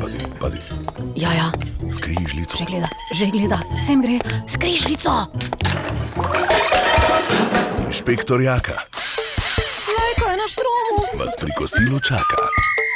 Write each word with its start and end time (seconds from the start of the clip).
Pazi, 0.00 0.18
pazi, 0.40 0.58
Ja, 1.16 1.32
ja, 1.32 1.52
skrižljico. 1.92 2.56
že 2.58 2.64
gleda, 2.64 2.88
že 3.12 3.26
gleda, 3.26 3.58
sem 3.86 4.02
gre, 4.02 4.18
skrižljico. 4.48 5.10
Inšpektor 7.86 8.40
Jaka 8.40 8.72
Lajko 9.88 10.30
je 10.30 10.36
na 10.36 10.48
štromu. 10.48 11.18
vas 11.18 11.34
pri 11.40 11.50
kosilu 11.58 12.00
čaka. 12.00 12.36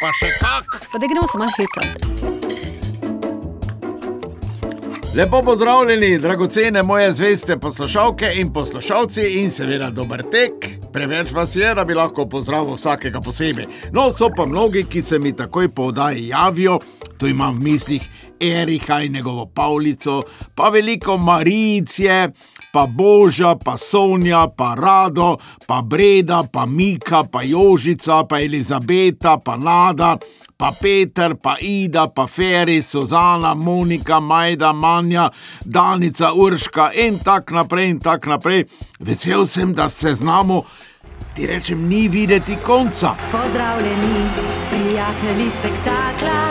Pa 0.03 0.11
še 0.13 0.29
kak. 0.41 0.67
Pa 0.93 0.99
da 0.99 1.07
gremo 1.07 1.27
se 1.27 1.39
malo 1.39 1.51
hecati. 1.53 1.95
Lepo 5.17 5.43
pozdravljeni, 5.43 6.19
dragocene 6.19 6.83
moje 6.83 7.15
zveste 7.15 7.57
poslušalke 7.57 8.33
in 8.35 8.53
poslušalci, 8.53 9.23
in 9.23 9.51
seveda 9.51 9.91
dober 9.91 10.23
tek. 10.23 10.70
Preveč 10.93 11.33
vas 11.33 11.57
je, 11.57 11.75
da 11.75 11.85
bi 11.85 11.95
lahko 11.95 12.27
pozdravil 12.29 12.75
vsakega 12.75 13.21
posebej. 13.21 13.67
No, 13.93 14.11
so 14.13 14.31
pa 14.37 14.47
mnogi, 14.47 14.85
ki 14.85 15.03
se 15.03 15.19
mi 15.19 15.33
takoj 15.37 15.69
po 15.69 15.91
oddaji 15.91 16.29
javijo, 16.29 16.79
tu 17.19 17.29
imam 17.29 17.59
v 17.59 17.65
mislih 17.65 18.09
Erika 18.41 19.01
in 19.01 19.13
njegovo 19.13 19.47
Pavlico, 19.47 20.23
pa 20.55 20.69
veliko 20.69 21.17
Maricije, 21.17 22.33
pa 22.73 22.87
Boža, 22.87 23.57
pa 23.65 23.77
Sonja, 23.77 24.49
pa 24.57 24.75
Rado, 24.75 25.37
pa 25.67 25.83
Breda, 25.83 26.43
pa 26.53 26.67
Mika, 26.67 27.23
pa 27.33 27.43
Jožica, 27.43 28.25
pa 28.29 28.41
Elizabeta, 28.41 29.39
pa 29.45 29.57
Nada, 29.57 30.17
pa 30.61 30.73
Peter, 30.83 31.35
pa 31.43 31.57
Ida, 31.61 32.09
pa 32.09 32.27
Feri, 32.27 32.83
Suzana, 32.83 33.55
Monika, 33.55 34.21
Majda, 34.21 34.73
Manja, 34.73 35.31
Danica, 35.65 36.33
Urška 36.33 36.91
in 36.93 37.19
tako 37.25 37.55
naprej 37.55 37.91
in 37.91 37.99
tako 37.99 38.29
naprej. 38.29 38.65
Vesel 39.01 39.47
sem, 39.47 39.73
da 39.73 39.89
se 39.89 40.15
znamo, 40.15 40.63
ti 41.35 41.47
rečem, 41.47 41.89
ni 41.89 42.09
videti 42.09 42.57
konca. 42.67 43.15
Pozdravljeni, 43.33 44.29
prijatelji 44.71 45.51
spektakla 45.51 46.50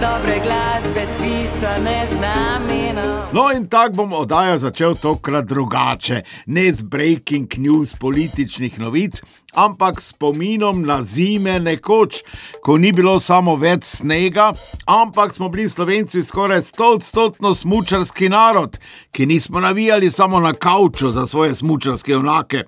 dobre 0.00 0.40
glasbe 0.42 1.06
spisane 1.06 2.06
znamena. 2.06 3.28
No, 3.32 3.52
in 3.56 3.68
tako 3.68 3.94
bom 3.94 4.12
oddajo 4.12 4.58
začel 4.58 4.94
tokrat 4.94 5.44
drugače, 5.44 6.22
ne 6.46 6.72
z 6.72 6.82
breaking 6.82 7.58
news 7.58 7.94
političnih 7.98 8.80
novic, 8.80 9.20
ampak 9.54 10.00
spominom 10.00 10.82
na 10.86 11.02
zime 11.02 11.58
nekoč, 11.60 12.22
ko 12.62 12.78
ni 12.78 12.92
bilo 12.92 13.20
samo 13.20 13.56
več 13.56 13.84
snega, 13.84 14.52
ampak 14.86 15.34
smo 15.34 15.48
bili 15.48 15.68
Slovenci 15.68 16.22
skoraj 16.22 16.62
stotstotno 16.62 17.54
smučarski 17.54 18.28
narod, 18.28 18.78
ki 19.12 19.26
nismo 19.26 19.60
navijali 19.60 20.10
samo 20.10 20.40
na 20.40 20.52
kavču 20.52 21.08
za 21.08 21.26
svoje 21.26 21.54
smučarske 21.54 22.12
junake. 22.12 22.64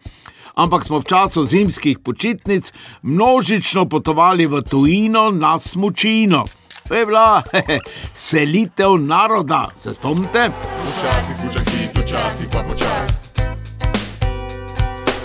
Ampak 0.54 0.84
smo 0.86 0.98
v 0.98 1.04
času 1.04 1.44
zimskih 1.44 1.98
počitnic 1.98 2.72
množično 3.02 3.86
potovali 3.86 4.46
v 4.46 4.62
tujino 4.62 5.30
na 5.30 5.58
smučino. 5.58 6.44
To 6.90 6.96
je 6.96 7.06
bila 7.06 7.42
selitev 8.28 8.96
naroda, 8.98 9.68
se 9.82 9.94
spomnite? 9.94 10.50
Včasih 10.82 11.36
smuča 11.40 11.58
hit, 11.58 11.90
včasih 11.98 12.46
pa 12.52 12.62
počas. 12.68 13.30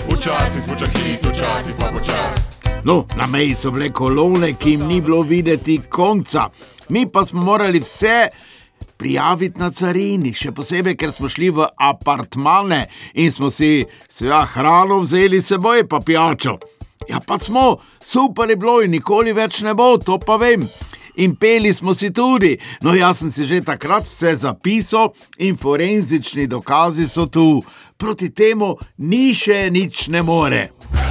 Včasih 0.07 0.63
smuča 0.63 0.85
hit, 0.85 1.19
včasih 1.25 1.73
pa 1.79 1.85
počas. 1.85 2.59
No, 2.83 3.05
na 3.15 3.27
meji 3.27 3.55
so 3.55 3.71
bile 3.71 3.89
kolone, 3.89 4.53
ki 4.53 4.71
jim 4.71 4.87
ni 4.87 5.01
bilo 5.01 5.21
videti 5.21 5.81
konca. 5.89 6.49
Mi 6.89 7.07
pa 7.11 7.25
smo 7.25 7.41
morali 7.41 7.79
vse 7.79 8.27
prijaviti 8.97 9.59
na 9.59 9.71
carini, 9.71 10.33
še 10.33 10.51
posebej, 10.51 10.95
ker 10.95 11.11
smo 11.11 11.29
šli 11.29 11.49
v 11.49 11.65
apartmane 11.77 12.85
in 13.13 13.31
smo 13.31 13.49
si 13.49 13.85
seveda 14.09 14.45
hrano 14.53 14.99
vzeli 15.01 15.41
seboj, 15.41 15.87
pa 15.89 15.99
pijačo. 16.05 16.59
Ja, 17.09 17.17
pa 17.27 17.39
smo, 17.41 17.77
super 18.01 18.49
je 18.49 18.55
bilo 18.55 18.83
in 18.85 18.93
nikoli 18.93 19.33
več 19.33 19.63
ne 19.65 19.73
bo, 19.73 19.95
to 19.97 20.19
pa 20.21 20.37
vem. 20.37 20.61
In 21.17 21.35
peli 21.35 21.73
smo 21.73 21.93
si 21.93 22.11
tudi, 22.11 22.57
no 22.81 22.95
jaz 22.95 23.19
sem 23.19 23.31
si 23.31 23.47
že 23.47 23.61
takrat 23.61 24.03
vse 24.03 24.35
zapisal 24.35 25.13
in 25.37 25.55
forenzični 25.57 26.47
dokazi 26.47 27.07
so 27.07 27.25
tu. 27.25 27.61
Proti 27.97 28.29
temu 28.29 28.75
ni 28.97 29.33
še 29.33 29.69
nič 29.71 30.07
ne 30.11 30.21
more. 30.21 31.04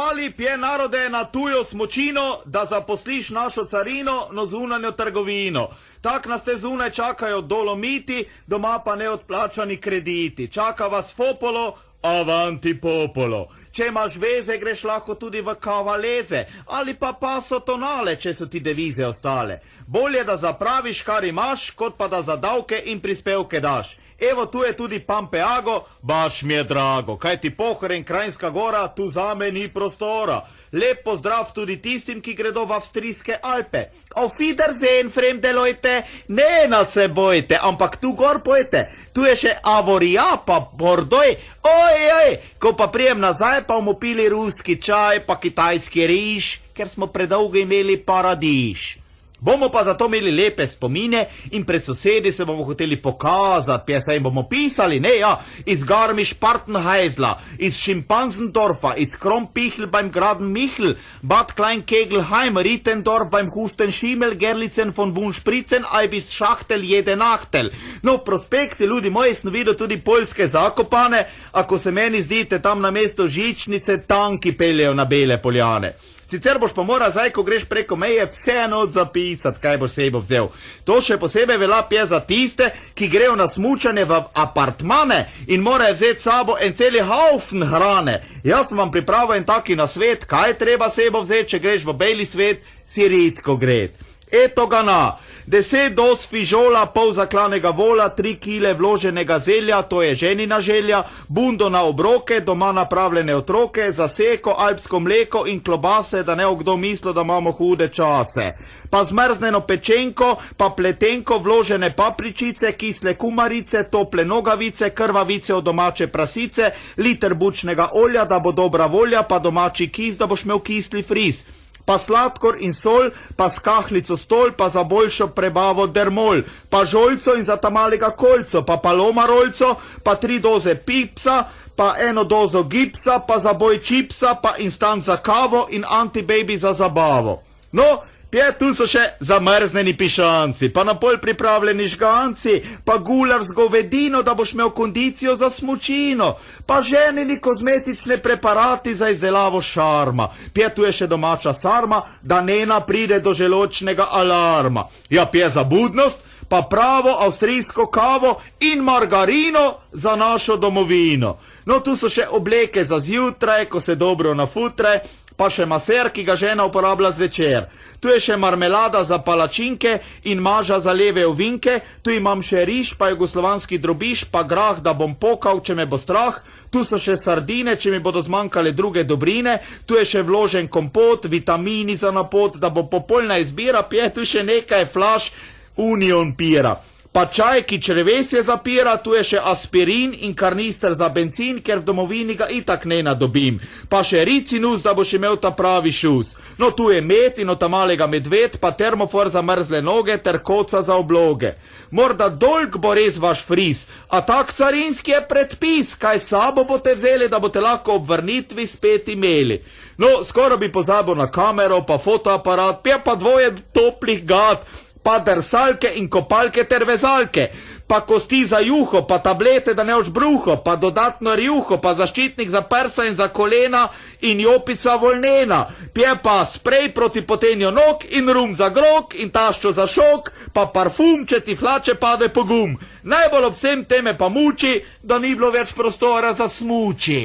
Navali 0.00 0.30
pje 0.32 0.56
narode 0.56 1.08
na 1.08 1.24
tujo 1.24 1.64
smočino, 1.64 2.38
da 2.44 2.64
zaposliš 2.64 3.30
našo 3.30 3.64
carino 3.64 4.28
na 4.32 4.46
zunanjo 4.46 4.90
trgovino. 4.90 5.68
Tak 6.00 6.26
nas 6.26 6.44
te 6.44 6.58
zunaj 6.58 6.90
čakajo 6.90 7.40
dolomiti, 7.40 8.24
doma 8.46 8.78
pa 8.84 8.96
neodplačani 8.96 9.76
krediti. 9.76 10.48
Čaka 10.48 10.86
vas 10.86 11.14
fopolo, 11.16 11.76
avanti 12.02 12.80
popolo. 12.80 13.48
Če 13.72 13.86
imaš 13.88 14.16
veze, 14.16 14.56
greš 14.58 14.84
lahko 14.84 15.14
tudi 15.14 15.40
v 15.40 15.54
kavaleze 15.54 16.44
ali 16.66 16.94
pa 16.94 17.12
paso 17.12 17.60
tonale, 17.60 18.16
če 18.16 18.34
so 18.34 18.46
ti 18.46 18.60
devize 18.60 19.06
ostale. 19.06 19.60
Bolje, 19.86 20.24
da 20.24 20.36
zapraviš, 20.36 21.02
kar 21.02 21.24
imaš, 21.24 21.70
kot 21.70 21.98
pa 21.98 22.08
da 22.08 22.22
za 22.22 22.36
davke 22.36 22.82
in 22.86 23.00
prispevke 23.00 23.60
daš. 23.60 23.96
Evo 24.20 24.46
tu 24.46 24.62
je 24.62 24.76
tudi 24.76 24.98
Pampeago, 25.00 25.84
baš 26.02 26.42
mi 26.42 26.54
je 26.54 26.64
drago, 26.64 27.16
kaj 27.16 27.36
ti 27.40 27.50
pohor 27.50 27.92
in 27.92 28.04
krajinska 28.04 28.50
gora, 28.50 28.88
tu 28.88 29.10
za 29.10 29.34
me 29.34 29.50
ni 29.50 29.68
prostora. 29.68 30.46
Lep 30.72 31.04
pozdrav 31.04 31.50
tudi 31.54 31.76
tistim, 31.82 32.20
ki 32.20 32.34
gredo 32.34 32.64
v 32.64 32.76
avstrijske 32.76 33.38
Alpe. 33.42 33.88
Auf 34.14 34.38
Wiedersehen, 34.38 35.10
fremde 35.10 35.52
Leute, 35.52 36.02
ne 36.28 36.68
na 36.68 36.84
se 36.84 37.08
bojte, 37.08 37.58
ampak 37.62 37.96
tu 37.96 38.12
gor 38.12 38.42
pojte. 38.44 38.86
Tu 39.12 39.24
je 39.24 39.34
še 39.36 39.56
Avorija, 39.62 40.28
pa 40.46 40.60
Bordoj, 40.60 41.34
oj, 41.66 42.06
oj, 42.20 42.38
ko 42.58 42.76
pa 42.78 42.86
prijem 42.86 43.18
nazaj, 43.18 43.64
pa 43.66 43.80
bomo 43.80 43.96
pili 43.98 44.28
ruski 44.28 44.76
čaj, 44.76 45.24
pa 45.26 45.40
kitajski 45.40 46.06
riž, 46.06 46.54
ker 46.76 46.88
smo 46.88 47.10
predolgo 47.10 47.58
imeli 47.58 47.96
paradiž. 47.96 48.99
Bomo 49.40 49.70
pa 49.70 49.84
zato 49.84 50.06
imeli 50.06 50.30
lepe 50.30 50.66
spomine 50.68 51.26
in 51.50 51.64
pred 51.64 51.84
sosedi 51.84 52.32
se 52.32 52.44
bomo 52.44 52.64
hoteli 52.64 52.96
pokazati, 52.96 53.86
pjesa 53.86 54.12
jim 54.12 54.22
bomo 54.22 54.42
pisali, 54.42 55.00
ne 55.00 55.16
ja, 55.16 55.40
iz 55.66 55.84
Garmisch 55.84 56.34
Partenheisla, 56.34 57.38
iz 57.58 57.76
Schimpansendorfa, 57.76 58.94
iz 58.96 59.16
Krompichel 59.20 59.86
beim 59.86 60.10
Graden 60.10 60.52
Michel, 60.52 60.94
Bad 61.22 61.52
Kleinkegelheim, 61.52 62.58
Rittendorf 62.58 63.30
beim 63.30 63.48
Husten 63.50 63.92
Schimmel, 63.92 64.34
Gerlitzen 64.34 64.92
von 64.96 65.16
Wunšpricen, 65.16 65.84
Albis 65.90 66.28
Schachtel 66.28 66.84
jede 66.84 67.16
Nachtel. 67.16 67.70
No, 68.02 68.16
v 68.16 68.24
prospekti, 68.24 68.84
ljudi 68.84 69.10
moji, 69.10 69.34
sem 69.34 69.52
videl 69.52 69.74
tudi 69.74 70.00
poljske 70.00 70.48
zakopane, 70.48 71.24
ako 71.52 71.78
se 71.78 71.90
meni 71.90 72.22
zdite 72.22 72.58
tam 72.62 72.80
na 72.80 72.90
mesto 72.90 73.28
žičnice, 73.28 74.02
tanki 74.06 74.52
peljejo 74.52 74.94
na 74.94 75.04
bele 75.04 75.42
poljane. 75.42 75.94
Sicer 76.30 76.58
boš 76.58 76.72
pa 76.72 76.82
moral 76.82 77.10
zdaj, 77.10 77.30
ko 77.34 77.42
greš 77.42 77.64
preko 77.64 77.96
meje, 77.96 78.26
vseeno 78.26 78.86
zapisati, 78.86 79.58
kaj 79.62 79.78
boš 79.78 79.90
sebo 79.90 80.20
vzel. 80.22 80.46
To 80.86 81.00
še 81.02 81.16
posebej 81.18 81.58
velja 81.58 82.06
za 82.06 82.20
tiste, 82.20 82.70
ki 82.94 83.08
grejo 83.08 83.34
na 83.36 83.48
smučanje 83.48 84.04
v 84.04 84.20
apartmane 84.34 85.24
in 85.46 85.60
morajo 85.60 85.94
vzeti 85.94 86.22
sabo 86.22 86.54
en 86.60 86.74
celi 86.74 87.00
haufen 87.00 87.66
hrane. 87.66 88.20
Jaz 88.44 88.68
sem 88.68 88.78
vam 88.78 88.92
pripravil 88.92 89.36
en 89.36 89.44
taki 89.44 89.76
na 89.76 89.88
svet, 89.90 90.24
kaj 90.24 90.54
treba 90.58 90.90
sebo 90.90 91.24
vzeti, 91.24 91.48
če 91.50 91.58
greš 91.58 91.84
v 91.84 91.96
beli 91.98 92.26
svet, 92.26 92.62
si 92.86 93.08
redko 93.08 93.56
gre. 93.56 93.88
Eto 94.30 94.66
ga 94.66 94.82
na. 94.86 95.00
Deset 95.46 95.94
dos 95.94 96.26
fižola, 96.28 96.86
pol 96.86 97.12
zaklanega 97.12 97.70
vola, 97.70 98.08
tri 98.08 98.36
kile 98.36 98.74
vloženega 98.74 99.38
zelja, 99.38 99.82
to 99.82 100.02
je 100.02 100.14
ženina 100.14 100.60
želja, 100.60 101.02
bundo 101.28 101.68
na 101.68 101.82
obroke, 101.82 102.40
doma 102.40 102.72
napravljene 102.72 103.36
otroke, 103.36 103.92
zaseko, 103.92 104.54
alpsko 104.58 105.00
mleko 105.00 105.46
in 105.46 105.60
klobase, 105.64 106.22
da 106.22 106.34
ne 106.34 106.44
kdo 106.58 106.76
misli, 106.76 107.14
da 107.14 107.22
imamo 107.22 107.52
hude 107.52 107.88
čase. 107.88 108.52
Pa 108.90 109.04
zmrzneno 109.04 109.60
pečenko, 109.60 110.36
pa 110.56 110.70
pletenko, 110.76 111.38
vložene 111.38 111.92
papričice, 111.96 112.72
kisle 112.72 113.14
kumarice, 113.14 113.84
tople 113.90 114.24
nogavice, 114.24 114.90
krvavice 114.90 115.54
od 115.54 115.64
domače 115.64 116.06
prasice, 116.06 116.70
liter 116.96 117.34
bučnega 117.34 117.88
olja, 117.92 118.24
da 118.24 118.38
bo 118.38 118.52
dobra 118.52 118.86
volja, 118.86 119.22
pa 119.22 119.38
domači 119.38 119.88
kis, 119.88 120.18
da 120.18 120.26
boš 120.26 120.44
imel 120.44 120.58
kisli 120.58 121.02
friz 121.02 121.42
pa 121.90 121.98
sladkor 121.98 122.54
in 122.62 122.70
sol, 122.70 123.10
pa 123.34 123.48
skahlico 123.50 124.14
stol, 124.14 124.52
pa 124.54 124.68
za 124.70 124.84
boljšo 124.86 125.26
prebavo 125.34 125.88
dermol, 125.90 126.44
pa 126.70 126.84
žolco 126.86 127.34
in 127.34 127.42
za 127.42 127.56
ta 127.58 127.66
malega 127.70 128.12
kolco, 128.14 128.62
pa 128.62 128.76
paloma 128.78 129.26
rolco, 129.26 129.74
pa 130.06 130.14
tri 130.14 130.38
doze 130.38 130.76
pipsa, 130.78 131.50
pa 131.74 131.98
eno 131.98 132.22
dozo 132.24 132.62
gipsa, 132.62 133.18
pa 133.26 133.40
za 133.42 133.56
boj 133.58 133.82
čipsa, 133.82 134.36
pa 134.38 134.54
instant 134.62 135.04
za 135.04 135.16
kavo 135.16 135.66
in 135.70 135.82
antibaby 135.82 136.58
za 136.58 136.72
zabavo. 136.72 137.42
No, 137.72 138.06
Pje, 138.30 138.44
tu 138.58 138.68
so 138.78 138.86
še 138.86 139.02
zamrznjeni 139.26 139.96
pišanci, 139.98 140.68
pa 140.70 140.84
na 140.86 140.94
pol 140.94 141.16
pripravljeni 141.18 141.88
žganci, 141.90 142.52
pa 142.86 142.94
gular 143.02 143.42
z 143.42 143.56
govedino, 143.58 144.22
da 144.22 144.36
boš 144.38 144.52
imel 144.54 144.70
kondicijo 144.70 145.34
za 145.36 145.50
smučino, 145.50 146.36
pa 146.66 146.78
ženini 146.82 147.40
kozmetične 147.42 148.20
preparati 148.22 148.94
za 148.94 149.08
izdelavo 149.10 149.60
šarma. 149.60 150.28
Pje, 150.54 150.68
tu 150.74 150.86
je 150.86 150.92
še 150.92 151.10
domača 151.10 151.54
sarma, 151.58 152.04
da 152.22 152.38
nena 152.40 152.80
pride 152.86 153.18
do 153.20 153.34
želočnega 153.34 154.06
alarma. 154.10 154.86
Ja, 155.10 155.26
pje 155.26 155.50
za 155.50 155.64
budnost, 155.64 156.22
pa 156.50 156.62
pravo 156.62 157.16
avstrijsko 157.20 157.86
kavo 157.86 158.40
in 158.60 158.78
margarino 158.78 159.74
za 159.92 160.16
našo 160.16 160.56
domovino. 160.56 161.36
No, 161.64 161.80
tu 161.80 161.94
so 161.96 162.08
še 162.10 162.26
obleke 162.30 162.84
za 162.84 163.00
zjutraj, 163.00 163.66
ko 163.70 163.80
se 163.80 163.94
dobro 163.94 164.34
nafutre, 164.34 165.00
pa 165.40 165.48
še 165.48 165.64
maser, 165.64 166.10
ki 166.12 166.20
ga 166.28 166.36
žena 166.36 166.66
uporablja 166.68 167.14
zvečer. 167.16 167.64
Tu 168.00 168.12
je 168.12 168.20
še 168.20 168.36
marmelada 168.36 169.00
za 169.08 169.16
palačinke 169.24 169.94
in 170.28 170.42
maža 170.44 170.76
za 170.84 170.92
leve 170.92 171.24
ovinke, 171.24 171.78
tu 172.04 172.12
imam 172.12 172.42
še 172.44 172.66
riž, 172.68 172.92
pa 173.00 173.08
jugoslovanski 173.08 173.80
drobiš, 173.80 174.26
pa 174.28 174.44
grah, 174.44 174.82
da 174.84 174.92
bom 174.92 175.16
pokal, 175.16 175.62
če 175.64 175.78
me 175.78 175.88
bo 175.88 175.96
strah. 175.96 176.42
Tu 176.70 176.84
so 176.84 177.00
še 177.00 177.16
sardine, 177.16 177.78
če 177.80 177.90
mi 177.90 178.02
bodo 178.04 178.20
zmanjkale 178.22 178.74
druge 178.76 179.06
dobrine, 179.08 179.56
tu 179.88 179.96
je 179.96 180.04
še 180.04 180.22
vložen 180.28 180.68
kompot, 180.68 181.24
vitamini 181.24 181.96
za 181.96 182.12
napot, 182.12 182.60
da 182.60 182.68
bo 182.68 182.84
popolna 182.92 183.40
izbira, 183.40 183.82
pije 183.82 184.12
tu 184.14 184.28
še 184.28 184.44
nekaj 184.44 184.86
flaš 184.92 185.32
Union 185.80 186.36
pira. 186.36 186.76
Pa 187.12 187.26
čaj, 187.26 187.62
ki 187.66 187.80
črevesje 187.82 188.42
zapira, 188.42 188.92
tu 189.02 189.16
je 189.16 189.24
še 189.32 189.38
aspirin 189.42 190.12
in 190.14 190.30
karnister 190.30 190.94
za 190.94 191.08
benzin, 191.10 191.56
ker 191.58 191.80
v 191.80 191.88
domovini 191.88 192.36
ga 192.38 192.46
itak 192.46 192.84
ne 192.86 193.00
nadobim. 193.02 193.56
Pa 193.90 194.04
še 194.06 194.22
ricinus, 194.24 194.84
da 194.86 194.94
boš 194.94 195.16
imel 195.18 195.34
ta 195.42 195.50
pravi 195.50 195.90
šus. 195.90 196.36
No, 196.62 196.70
tu 196.70 196.86
je 196.94 197.00
med 197.02 197.40
in 197.42 197.50
od 197.50 197.64
malega 197.66 198.06
medved, 198.06 198.60
pa 198.62 198.70
termofor 198.70 199.26
za 199.26 199.42
mrzle 199.42 199.82
noge 199.82 200.14
ter 200.22 200.38
koca 200.38 200.84
za 200.86 200.94
obloge. 200.94 201.56
Morda 201.90 202.28
dolg 202.30 202.76
bo 202.78 202.92
res 202.94 203.18
vaš 203.18 203.42
fris, 203.42 203.88
a 204.06 204.20
tak 204.22 204.52
carinski 204.54 205.10
je 205.10 205.20
predpis, 205.26 205.96
kaj 205.98 206.20
sabo 206.22 206.62
boste 206.64 206.94
vzeli, 206.94 207.26
da 207.26 207.40
boste 207.42 207.58
lahko 207.58 207.96
ob 207.98 208.06
vrnitvi 208.06 208.66
spet 208.70 209.10
imeli. 209.10 209.58
No, 209.98 210.22
skoraj 210.24 210.62
bi 210.62 210.70
pozabil 210.70 211.18
na 211.18 211.26
kamero, 211.26 211.82
pa 211.82 211.98
fotoaparat, 211.98 212.78
pa 212.86 213.00
pa 213.02 213.16
dvoje 213.18 213.50
toplih 213.74 214.22
gad, 214.24 214.62
pa 215.02 215.18
drsalke 215.18 215.92
in 215.96 216.08
kopalke 216.08 216.64
ter 216.64 216.84
vezalke, 216.84 217.48
pa 217.90 218.00
kosti 218.00 218.46
za 218.46 218.60
juho, 218.60 219.02
pa 219.02 219.18
tablete, 219.18 219.74
da 219.74 219.84
ne 219.84 219.94
boš 219.94 220.10
bruho, 220.14 220.56
pa 220.64 220.76
dodatno 220.76 221.34
rjuho, 221.36 221.80
pa 221.82 221.94
zaščitnik 221.94 222.50
za 222.50 222.62
prsa 222.62 223.04
in 223.08 223.16
za 223.18 223.28
kolena 223.28 223.88
in 224.20 224.40
jopica 224.40 224.94
volnena, 224.96 225.64
pje 225.94 226.14
pa 226.22 226.44
sprej 226.44 226.92
proti 226.94 227.22
potenju 227.26 227.70
nog 227.70 228.06
in 228.10 228.30
rum 228.30 228.54
za 228.54 228.68
grog 228.68 229.14
in 229.18 229.30
taščo 229.30 229.72
za 229.72 229.86
šok, 229.86 230.30
pa 230.54 230.66
parfum, 230.66 231.26
če 231.26 231.40
ti 231.40 231.58
hlače 231.58 231.94
pade 231.94 232.28
pogum. 232.28 232.78
Najbolj 233.02 233.50
ob 233.50 233.58
vsem 233.58 233.84
teme 233.84 234.14
pa 234.18 234.28
muči, 234.28 234.78
da 235.02 235.18
ni 235.18 235.34
bilo 235.34 235.50
več 235.50 235.74
prostora 235.74 236.32
za 236.34 236.48
smuči. 236.48 237.22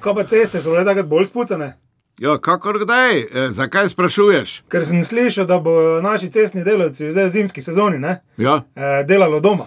Kaj 0.00 0.14
pa 0.14 0.24
ceste 0.28 0.60
so 0.60 0.76
bile 0.76 0.84
takrat 0.84 1.08
bolj 1.08 1.32
spucane? 1.32 1.72
Ja, 2.18 2.38
kakor 2.38 2.78
kdaj, 2.82 3.20
e, 3.20 3.48
zakaj 3.50 3.88
sprašuješ? 3.88 4.62
Ker 4.68 4.86
sem 4.86 5.04
slišal, 5.04 5.46
da 5.46 5.60
bo 5.62 6.00
naši 6.02 6.30
cestni 6.34 6.64
delavci 6.66 7.12
zdaj 7.12 7.28
v 7.28 7.30
zimski 7.30 7.62
sezoni 7.62 7.98
ne, 7.98 8.20
Ja, 8.36 8.62
eh, 8.74 9.04
delalo 9.06 9.40
doma. 9.40 9.66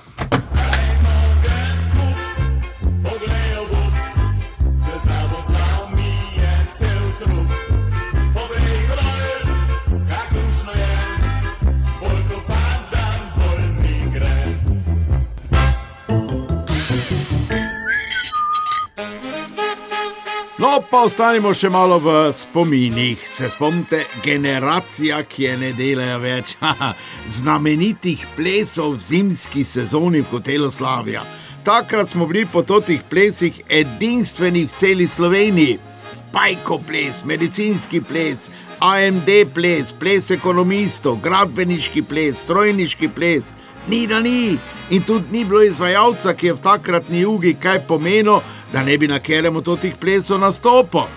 Pa 20.89 21.03
ostanimo 21.05 21.53
še 21.53 21.69
malo 21.69 21.97
v 21.99 22.13
spominih. 22.33 23.19
Se 23.27 23.49
spomnite, 23.49 24.03
generacija, 24.23 25.21
ki 25.23 25.43
je 25.43 25.57
ne 25.57 25.71
delajo 25.77 26.19
več, 26.23 26.55
znamenitih 27.37 28.23
plesov 28.35 28.95
v 28.95 29.05
zimski 29.05 29.63
sezoni 29.67 30.21
v 30.21 30.31
hotelu 30.31 30.71
Slavija. 30.71 31.25
Takrat 31.63 32.09
smo 32.09 32.25
bili 32.25 32.47
po 32.49 32.63
totih 32.63 33.03
plesih 33.09 33.61
edinstveni 33.69 34.65
v 34.65 34.77
celi 34.77 35.07
Sloveniji. 35.07 35.90
Pajko 36.31 36.77
ples, 36.87 37.23
medicinski 37.25 38.01
ples, 38.01 38.49
AMD 38.79 39.29
ples, 39.53 39.91
ples 39.99 40.31
ekonomistov, 40.31 41.17
gradbeniški 41.23 42.03
ples, 42.07 42.39
strojniški 42.45 43.09
ples. 43.15 43.51
Ni 43.87 44.05
da 44.07 44.19
ni. 44.19 44.57
In 44.89 45.03
tudi 45.03 45.31
ni 45.31 45.43
bilo 45.45 45.63
izvajalca, 45.65 46.33
ki 46.33 46.47
je 46.47 46.53
v 46.53 46.63
takratni 46.63 47.23
jugi 47.25 47.55
kaj 47.59 47.83
pomenil, 47.87 48.39
da 48.71 48.83
ne 48.83 48.97
bi 48.97 49.09
na 49.11 49.19
keremu 49.19 49.61
totih 49.61 49.97
plesov 49.99 50.39
nastopil. 50.39 51.09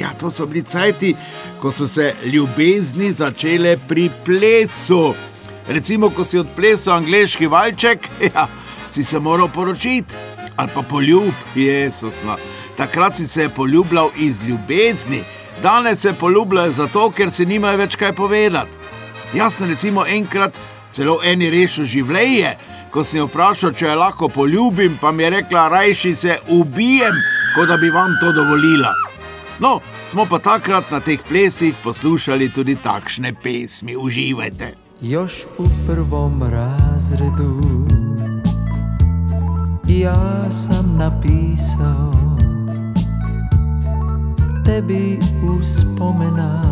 Ja, 0.00 0.14
to 0.20 0.30
so 0.30 0.46
bili 0.46 0.62
cajti, 0.62 1.14
ko 1.60 1.72
so 1.72 1.88
se 1.88 2.14
ljubezni 2.24 3.12
začele 3.12 3.76
pri 3.88 4.10
plesu. 4.24 5.14
Recimo, 5.68 6.10
ko 6.10 6.24
si 6.24 6.38
odplesal 6.38 7.00
angliški 7.00 7.46
valček, 7.46 8.08
ja, 8.34 8.48
si 8.90 9.04
se 9.04 9.18
moral 9.18 9.48
poročiti 9.48 10.16
ali 10.60 10.70
pa 10.74 10.82
poljub, 10.82 11.32
Jezus. 11.54 12.14
No. 12.24 12.36
Takrat 12.80 13.16
si 13.16 13.26
se 13.26 13.48
poljubljal 13.48 14.08
iz 14.16 14.36
ljubezni, 14.48 15.24
danes 15.62 16.00
se 16.00 16.12
poljubljajo 16.12 16.72
zato, 16.72 17.10
ker 17.10 17.30
si 17.30 17.44
nimajo 17.46 17.76
več 17.76 17.96
kaj 17.96 18.14
povedati. 18.16 18.78
Jaz 19.34 19.58
sem 19.58 19.68
recimo 19.68 20.06
enkrat 20.08 20.56
celo 20.90 21.18
eni 21.24 21.50
rešil 21.52 21.84
življenje, 21.84 22.54
ko 22.90 23.04
sem 23.04 23.20
jo 23.20 23.26
vprašal, 23.28 23.74
če 23.76 23.84
jo 23.84 23.98
lahko 24.00 24.30
poljubim, 24.32 24.96
pa 24.96 25.12
mi 25.12 25.26
je 25.26 25.30
rekla, 25.36 25.66
rajši 25.68 26.14
se 26.16 26.38
ubijem, 26.48 27.20
kot 27.52 27.68
da 27.68 27.76
bi 27.76 27.92
vam 27.92 28.16
to 28.22 28.32
dovolila. 28.32 28.94
No, 29.60 29.82
smo 30.08 30.24
pa 30.24 30.40
takrat 30.40 30.88
na 30.90 31.04
teh 31.04 31.20
plesih 31.28 31.76
poslušali 31.84 32.48
tudi 32.48 32.78
takšne 32.80 33.34
pesmi, 33.42 33.92
uživajte. 33.96 34.72
Još 35.00 35.44
u 35.58 35.68
prvom 35.84 36.42
razredu 36.48 37.60
Ja 39.84 40.50
sam 40.50 40.96
napisao 40.96 42.39
Tebi 44.64 45.18
uspomena 45.58 46.62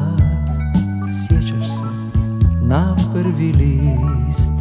Sjećaš 1.10 1.68
se 1.68 1.84
na 2.62 2.96
prvi 3.12 3.52
list. 3.52 4.52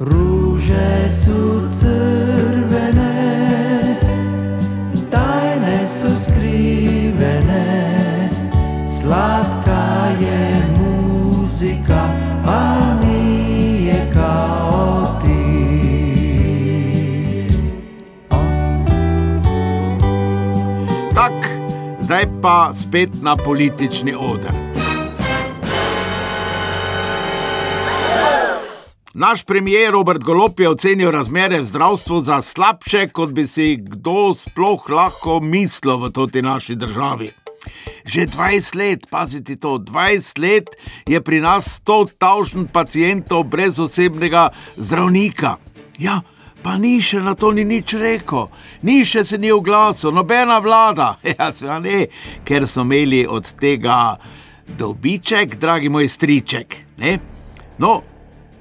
Ruže 0.00 1.10
su 1.10 1.60
zdaj 22.24 22.40
pa 22.42 22.72
spet 22.72 23.10
na 23.22 23.36
politični 23.36 24.14
oder. 24.14 24.52
Naš 29.14 29.44
premijer 29.44 29.92
Robert 29.92 30.22
Golop 30.22 30.60
je 30.60 30.68
ocenil 30.68 31.10
razmere 31.10 31.60
v 31.60 31.64
zdravstvu 31.64 32.22
za 32.22 32.42
slabše, 32.42 33.08
kot 33.08 33.32
bi 33.32 33.46
si 33.46 33.76
kdo 33.76 34.34
sploh 34.34 34.90
lahko 34.90 35.40
mislil 35.40 35.96
v 35.96 36.12
toti 36.12 36.42
naši 36.42 36.74
državi. 36.74 37.28
Že 38.04 38.26
20 38.26 38.76
let, 38.76 39.06
pazite 39.10 39.56
to, 39.56 39.78
20 39.78 40.38
let 40.38 40.68
je 41.06 41.20
pri 41.20 41.40
nas 41.40 41.80
100 41.84 42.18
tavžen 42.18 42.66
pacijentov 42.72 43.44
brez 43.44 43.78
osebnega 43.78 44.50
zdravnika. 44.76 45.56
Ja, 45.98 46.20
pa 46.64 46.78
ni 46.80 46.96
še 47.04 47.20
na 47.20 47.34
to 47.36 47.52
ni 47.52 47.62
nič 47.68 47.92
rekel, 48.00 48.48
ni 48.88 49.04
še 49.04 49.24
se 49.28 49.38
ni 49.38 49.52
oglasil, 49.52 50.14
nobena 50.16 50.58
vlada. 50.64 51.14
Ja, 51.34 51.50
seveda 51.52 51.78
ne, 51.84 52.06
ker 52.46 52.64
so 52.70 52.84
imeli 52.86 53.24
od 53.28 53.50
tega 53.60 54.16
dobiček, 54.78 55.58
dragi 55.60 55.90
moj 55.92 56.08
striček. 56.08 56.76
Ne? 57.02 57.18
No, 57.78 58.00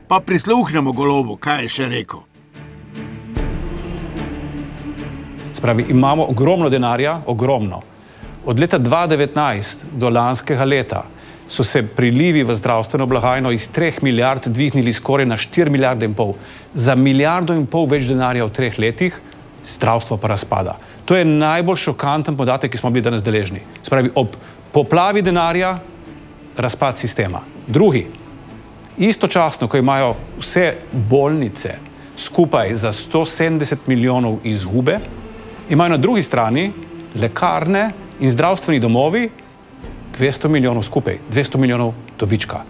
pa 0.10 0.20
prisluhnemo 0.20 0.92
golobu, 0.92 1.38
kaj 1.40 1.64
je 1.64 1.74
še 1.78 1.90
rekel. 1.94 2.24
Spravi, 5.54 5.88
imamo 5.94 6.28
ogromno 6.34 6.68
denarja, 6.70 7.22
ogromno. 7.32 7.80
Od 8.44 8.60
leta 8.60 8.82
2019 8.84 9.86
do 9.96 10.10
lanskega 10.12 10.66
leta 10.68 11.06
so 11.48 11.64
se 11.64 11.84
prilivi 11.84 12.44
v 12.44 12.56
zdravstveno 12.56 13.06
blagajno 13.06 13.52
iz 13.52 13.70
3 13.72 14.02
milijard 14.02 14.48
dvignili 14.48 14.94
skoraj 14.94 15.26
na 15.26 15.38
4 15.38 15.70
milijarde 15.70 16.06
in 16.06 16.14
pol. 16.14 16.34
Za 16.74 16.96
milijardo 16.96 17.54
in 17.54 17.66
pol 17.66 17.86
več 17.86 18.08
denarja 18.08 18.46
v 18.46 18.54
treh 18.54 18.80
letih, 18.80 19.20
zdravstvo 19.68 20.18
pa 20.18 20.28
razpada. 20.28 20.78
To 21.06 21.16
je 21.16 21.26
najbolj 21.26 21.76
šokanten 21.76 22.38
podatek, 22.38 22.72
ki 22.72 22.78
smo 22.78 22.92
bili 22.92 23.04
danes 23.04 23.24
deležni. 23.24 23.62
Spravi, 23.84 24.12
ob 24.16 24.36
poplavi 24.72 25.22
denarja 25.22 25.78
razpad 26.58 26.98
sistema. 26.98 27.42
Drugi, 27.68 28.08
istočasno, 28.98 29.68
ko 29.68 29.78
imajo 29.78 30.16
vse 30.40 30.74
bolnice 31.10 31.76
skupaj 32.18 32.76
za 32.76 32.92
170 32.92 33.88
milijonov 33.88 34.40
izgube, 34.44 35.00
imajo 35.70 35.90
na 35.90 35.98
drugi 35.98 36.24
strani 36.24 36.72
lekarne 37.16 37.92
in 38.20 38.32
zdravstveni 38.32 38.80
domovi 38.80 39.30
200 40.20 40.48
milijonov 40.48 40.84
skupaj, 40.84 41.20
200 41.32 41.58
milijonov 41.58 41.94
dobička. 42.20 42.64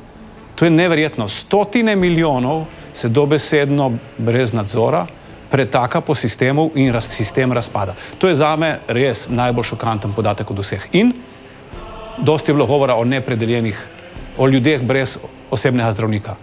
To 0.56 0.66
je 0.66 0.72
neverjetno. 0.72 1.28
Stotine 1.28 1.96
milijonov 1.96 2.66
se 2.94 3.10
dobesedno 3.10 3.92
brez 4.18 4.54
nadzora 4.54 5.08
pretaka 5.52 6.02
po 6.02 6.16
sistemu 6.16 6.72
in 6.76 6.94
raz, 6.94 7.06
sistem 7.06 7.52
razpada. 7.52 7.94
To 8.18 8.28
je 8.28 8.36
za 8.36 8.56
me 8.56 8.80
res 8.88 9.28
najbolj 9.30 9.64
šokanten 9.64 10.14
podatek 10.14 10.52
od 10.52 10.60
vseh. 10.60 10.88
In 10.98 11.14
dosti 12.18 12.52
je 12.52 12.56
bilo 12.56 12.66
govora 12.66 12.96
o 12.96 13.06
nepredeljenih, 13.06 13.78
o 14.38 14.48
ljudeh 14.48 14.82
brez 14.82 15.18
osebnega 15.52 15.92
zdravnika. 15.94 16.36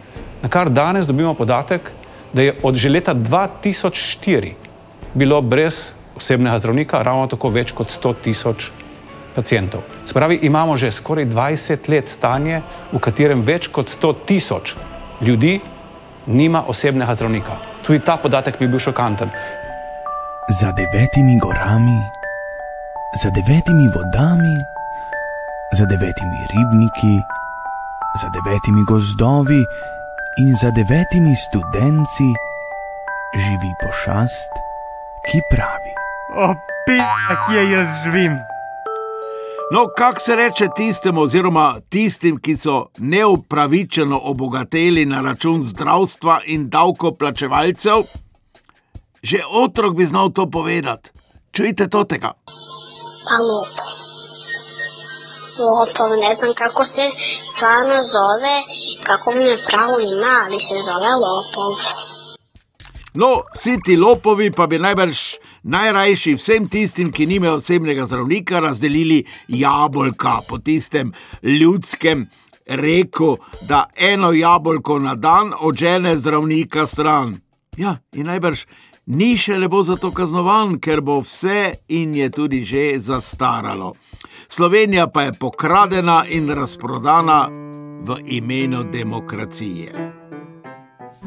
Na 0.43 0.49
kar 0.49 0.71
danes 0.71 1.07
dobimo 1.07 1.35
podatek, 1.35 1.91
da 2.33 2.43
je 2.43 2.55
od 2.63 2.75
že 2.75 2.89
leta 2.89 3.15
2004 3.15 4.53
bilo 5.15 5.43
brez 5.43 5.91
osebnega 6.17 6.59
zdravnika 6.59 7.03
ravno 7.03 7.27
tako 7.27 7.51
več 7.51 7.73
kot 7.73 7.91
100 7.91 8.15
tisoč 8.23 8.71
pacijentov. 9.35 9.83
Se 10.05 10.15
pravi, 10.15 10.39
imamo 10.43 10.77
že 10.77 10.91
skoraj 10.91 11.27
20 11.27 11.89
let 11.89 12.09
stanje, 12.09 12.63
v 12.93 12.99
katerem 12.99 13.43
več 13.43 13.69
kot 13.69 13.89
100 13.89 14.15
tisoč 14.27 14.75
ljudi 15.21 15.61
nima 16.27 16.65
osebnega 16.67 17.15
zdravnika. 17.15 17.57
Tudi 17.87 18.01
ta 18.01 18.17
podatek 18.17 18.61
je 18.61 18.69
bil 18.69 18.79
šokanten. 18.79 19.31
Za 20.61 20.73
devetimi 20.73 21.39
gorami, 21.39 22.01
za 23.23 23.31
devetimi 23.31 23.87
vodami, 23.95 24.57
za 25.79 25.85
devetimi 25.87 26.39
ribniki, 26.51 27.17
za 28.21 28.29
devetimi 28.35 28.83
gozdovi 28.85 29.63
in 30.39 30.55
za 30.57 30.71
devetimi 30.71 31.37
studenci 31.37 32.29
živi 33.35 33.73
pošast, 33.83 34.51
ki 35.27 35.39
pravi: 35.51 35.93
Opi, 36.35 36.99
kje 37.47 37.71
jaz 37.71 37.89
živim. 38.05 38.60
No, 39.73 39.87
kak 39.97 40.21
se 40.21 40.37
reče 40.37 40.69
tistemu, 40.77 41.23
oziroma 41.23 41.81
tistim, 41.89 42.41
ki 42.43 42.57
so 42.57 42.87
neupravičeno 42.99 44.21
obogateli 44.25 45.05
na 45.07 45.21
račun 45.21 45.63
zdravstva 45.63 46.41
in 46.47 46.69
davkoplačevalcev? 46.71 48.03
Že 49.23 49.43
otrok 49.51 49.95
bi 49.97 50.07
znal 50.07 50.33
to 50.35 50.51
povedati. 50.51 51.11
Čujte 51.53 51.89
to 51.89 52.05
tega. 52.05 52.33
Pa 53.29 53.37
lopov. 53.39 53.93
Lopov, 55.59 56.19
ne 56.19 56.35
znam 56.35 56.55
kako 56.55 56.85
se 56.85 57.11
stvarno 57.45 58.03
zove, 58.03 58.57
kako 59.03 59.33
mu 59.33 59.41
je 59.41 59.59
pravo 59.67 60.01
ime, 60.01 60.33
ali 60.47 60.61
se 60.61 60.83
zove 60.83 61.13
lopov. 61.15 61.73
No, 63.15 63.43
vsi 63.55 63.79
ti 63.85 63.97
lopovi 63.97 64.51
pa 64.51 64.67
bi 64.67 64.79
najbrž 64.79 65.19
najrajši 65.63 66.35
vsem 66.35 66.69
tistim, 66.69 67.13
ki 67.13 67.27
nimajo 67.27 67.55
osebnega 67.55 68.07
zdravnika, 68.07 68.61
razdelili 68.61 69.25
jabolka 69.49 70.39
po 70.49 70.59
tistem 70.59 71.13
ljudskem 71.43 72.29
reku, 72.67 73.37
da 73.69 73.85
eno 73.97 74.33
jabolko 74.33 74.99
na 74.99 75.15
dan 75.15 75.53
odžene 75.61 76.17
zdravnika 76.17 76.87
stran. 76.87 77.35
Ja, 77.77 77.97
in 78.15 78.27
najbrž 78.27 78.65
ni 79.07 79.37
še 79.39 79.59
lepo 79.59 79.83
zato 79.83 80.11
kaznovan, 80.15 80.79
ker 80.79 81.01
bo 81.01 81.21
vse 81.25 81.73
in 81.89 82.15
je 82.15 82.31
tudi 82.31 82.65
že 82.65 82.99
zastaralo. 82.99 83.95
Slovenija 84.49 85.07
pa 85.07 85.23
je 85.23 85.33
pokradena 85.39 86.25
in 86.29 86.51
razprodana 86.51 87.49
v 88.03 88.19
imenu 88.27 88.85
demokracije. 88.93 89.93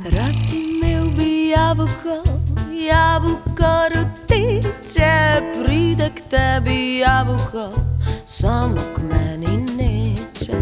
Rad 0.04 0.36
imel 0.52 1.08
bi 1.18 1.50
jabolko, 1.50 2.43
jabolko 2.88 3.72
roti, 3.96 4.60
če 4.94 5.14
pride 5.56 6.10
k 6.16 6.26
tebi 6.32 7.00
jabolko, 7.00 7.70
samo 8.28 8.82
k 8.96 9.06
meni 9.08 9.58
neče. 9.78 10.60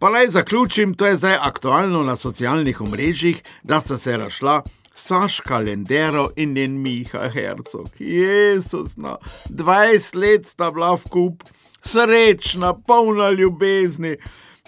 Pa 0.00 0.10
naj 0.10 0.30
zaključim, 0.32 0.94
to 0.94 1.06
je 1.06 1.16
zdaj 1.20 1.36
aktualno 1.40 2.02
na 2.02 2.16
socialnih 2.16 2.80
omrežjih, 2.80 3.42
da 3.62 3.80
sta 3.80 3.98
se 3.98 4.16
razšla 4.16 4.62
Saška 4.94 5.58
Lendero 5.58 6.28
in 6.36 6.52
njen 6.52 6.80
Miha 6.82 7.28
Hercog. 7.28 7.88
Jezus, 7.98 8.96
no, 8.96 9.18
20 9.50 10.16
let 10.16 10.46
sta 10.46 10.70
bila 10.70 10.94
v 10.96 11.10
kup, 11.10 11.42
srečna, 11.84 12.74
polna 12.86 13.30
ljubezni. 13.30 14.16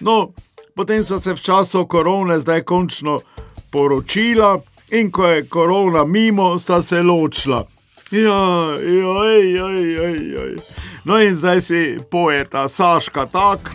No, 0.00 0.32
potem 0.76 1.04
so 1.04 1.20
se 1.20 1.34
v 1.34 1.40
času 1.40 1.86
korone 1.86 2.38
zdaj 2.38 2.62
končno 2.62 3.18
poročila 3.72 4.58
in 4.90 5.10
ko 5.10 5.26
je 5.26 5.46
korona 5.48 6.04
mimo, 6.04 6.58
sta 6.58 6.82
se 6.82 7.02
ločila. 7.02 7.64
Ja, 8.10 8.76
joj, 8.80 9.52
joj, 9.52 9.94
joj, 9.94 10.32
joj. 10.32 10.56
No 11.04 11.22
in 11.22 11.36
zdaj 11.36 11.60
si 11.60 11.98
pojeta 12.10 12.68
Saška 12.68 13.26
tak. 13.26 13.72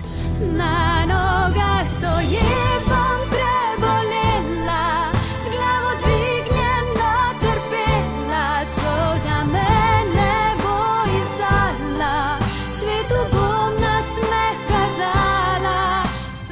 Na 0.54 1.06
nogah 1.06 1.27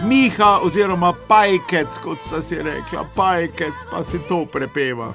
Miha 0.05 0.59
oziroma 0.61 1.13
pajkec, 1.27 1.97
kot 2.03 2.21
sta 2.21 2.41
si 2.41 2.55
rekla, 2.55 3.05
pajkec 3.15 3.73
pa 3.91 4.03
si 4.03 4.19
to 4.29 4.45
prepeva. 4.45 5.13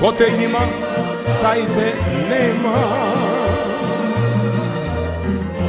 Ko 0.00 0.12
te 0.12 0.28
ima, 0.44 0.64
taj 1.42 1.60
te 1.76 1.88
nema. 2.30 2.76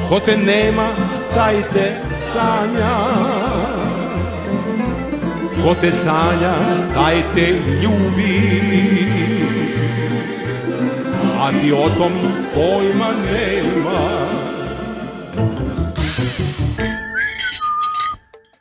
Ko 0.10 0.19
te 0.19 0.38
nema, 0.38 0.88
taj 1.34 1.63
te 1.74 1.88
sanja. 2.08 2.96
Ko 5.63 5.75
te 5.81 5.91
sanja, 5.91 6.53
taj 6.93 7.24
te 7.36 7.48
ljubi. 7.84 8.39
A 11.39 11.51
ti 11.62 11.72
o 11.72 11.89
tom 11.98 12.13
pojma 12.55 13.12
nema. 13.25 14.00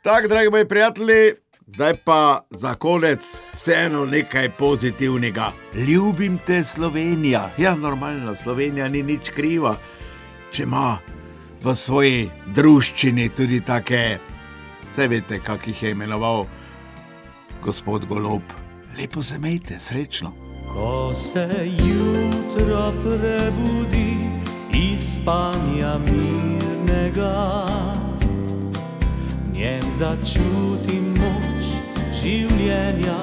Tako, 0.09 0.27
dragi 0.27 0.49
moji 0.49 0.67
prijatelji, 0.67 1.33
zdaj 1.67 1.93
pa 2.03 2.41
za 2.49 2.75
konec 2.75 3.19
vseeno 3.55 4.05
nekaj 4.05 4.49
pozitivnega. 4.49 5.51
Ljubim 5.87 6.39
te, 6.45 6.63
Slovenija. 6.63 7.51
Ja, 7.57 7.75
normalno, 7.75 8.35
Slovenija 8.35 8.87
ni 8.87 9.03
nič 9.03 9.29
kriva, 9.29 9.75
če 10.51 10.63
ima 10.63 10.97
v 11.63 11.75
svoji 11.75 12.29
druščini 12.45 13.29
tudi 13.29 13.61
take, 13.61 14.17
vse 14.91 15.07
veste, 15.07 15.39
kak 15.45 15.67
jih 15.67 15.83
je 15.83 15.91
imenoval 15.91 16.45
gospod 17.63 18.05
Golob. 18.05 18.41
Lepo 18.97 19.23
se 19.23 19.35
imejte, 19.35 19.79
srečno. 19.79 20.33
Ko 20.73 21.13
se 21.15 21.47
jutro 21.85 22.93
prebudi 23.03 24.17
iz 24.73 25.13
spanja 25.13 25.97
mirnega, 25.97 27.53
njem 29.59 29.83
začutim 29.91 31.09
moč 31.19 31.71
življenja 32.15 33.17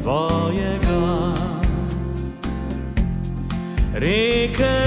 tvojega. 0.00 0.98
Reke 4.02 4.77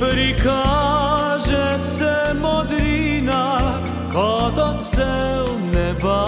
prikaže 0.00 1.78
se 1.78 2.34
modrina 2.40 3.78
kot 4.12 4.58
odsev 4.58 5.46
neba, 5.72 6.26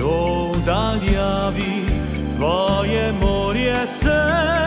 to 0.00 0.52
v 0.54 0.64
daljavi 0.64 1.84
tvoje 2.36 3.12
morje 3.12 3.86
se 3.86 4.59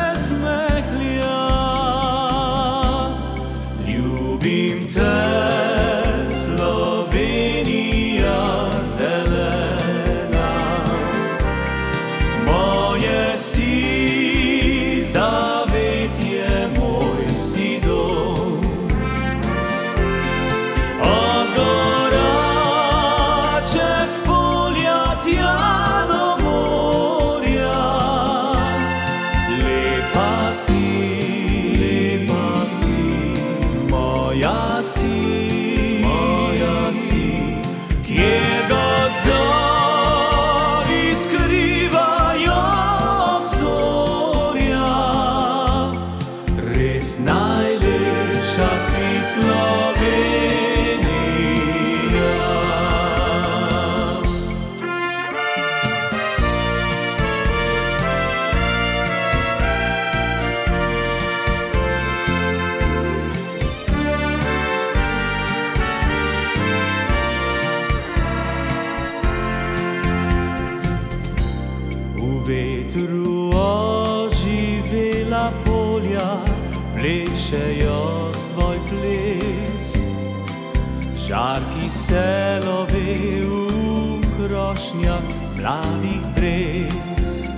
mladih 85.58 86.22
dreves. 86.36 87.50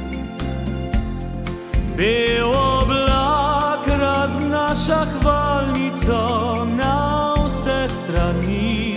Bel 1.98 2.50
oblak 2.50 3.88
raznaša 3.88 5.06
hvalnico 5.22 6.66
na 6.78 7.34
vse 7.46 7.88
strani, 7.90 8.96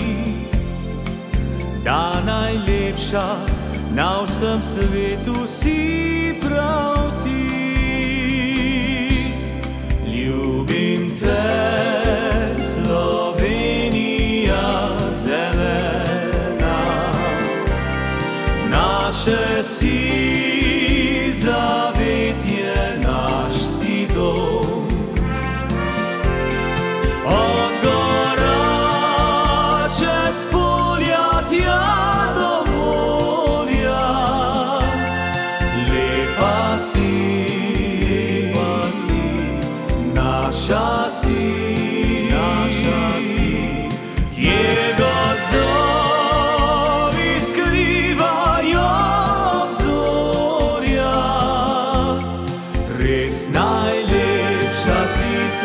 da 1.85 2.21
najlepša 2.27 3.27
na 3.95 4.23
vsem 4.23 4.63
svetu 4.63 5.47
si 5.47 6.35
prav 6.41 6.97
ti. 7.25 7.49
Ljubim 10.07 11.11
te, 11.21 11.88
chassi. 19.29 20.48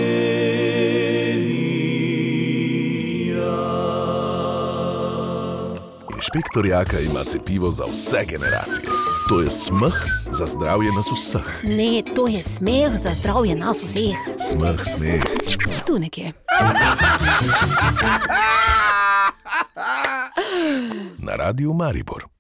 Inšpektor 6.15 6.67
Jaka 6.67 7.01
ima 7.01 7.25
cepivo 7.25 7.71
za 7.71 7.85
vse 7.85 8.25
generacije. 8.29 8.87
To 9.29 9.41
je 9.41 9.51
smeh 9.51 9.95
za 10.33 10.47
zdravje 10.47 10.93
nas 10.97 11.07
vseh. 11.13 11.65
Ne, 11.65 12.03
to 12.17 12.29
je 12.29 12.43
smeh 12.43 12.91
za 13.03 13.09
zdravje 13.09 13.57
nas 13.57 13.83
vseh. 13.83 14.17
Smeh, 14.51 14.85
smeh. 14.85 15.23
Tu 15.87 15.99
nekje. 15.99 16.33
Na 21.19 21.37
radiju 21.37 21.75
Maribor. 21.75 22.38